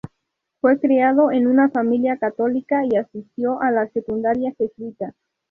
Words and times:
Fue 0.61 0.79
criado 0.79 1.29
en 1.29 1.45
una 1.45 1.69
familia 1.69 2.17
católica, 2.17 2.81
y 2.89 2.95
asistió 2.95 3.61
a 3.61 3.69
la 3.69 3.87
Secundaria 3.89 4.51
Jesuita. 4.57 5.13